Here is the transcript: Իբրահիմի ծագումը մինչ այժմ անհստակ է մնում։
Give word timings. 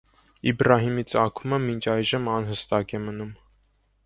Իբրահիմի 0.51 1.03
ծագումը 1.11 1.61
մինչ 1.67 1.83
այժմ 1.93 2.33
անհստակ 2.39 2.99
է 3.01 3.05
մնում։ 3.09 3.35